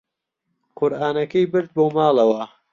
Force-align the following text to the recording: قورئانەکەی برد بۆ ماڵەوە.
قورئانەکەی 0.79 1.49
برد 1.51 1.69
بۆ 1.75 1.85
ماڵەوە. 1.95 2.43